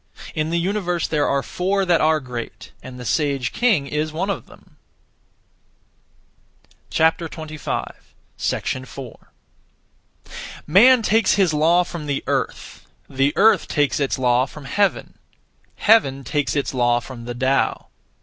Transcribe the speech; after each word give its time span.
In 0.33 0.49
the 0.49 0.57
universe 0.57 1.07
there 1.07 1.27
are 1.29 1.43
four 1.43 1.85
that 1.85 2.01
are 2.01 2.19
great, 2.19 2.71
and 2.81 2.99
the 2.99 3.05
(sage) 3.05 3.51
king 3.53 3.85
is 3.85 4.11
one 4.11 4.31
of 4.31 4.47
them. 4.47 4.77
4. 6.91 7.13
Man 10.65 11.01
takes 11.03 11.33
his 11.35 11.53
law 11.53 11.83
from 11.83 12.05
the 12.07 12.23
Earth; 12.25 12.87
the 13.07 13.31
Earth 13.35 13.67
takes 13.67 13.99
its 13.99 14.17
law 14.17 14.47
from 14.47 14.65
Heaven; 14.65 15.19
Heaven 15.75 16.23
takes 16.23 16.55
its 16.55 16.73
law 16.73 16.99
from 16.99 17.25
the 17.25 17.35
Tao. 17.35 17.89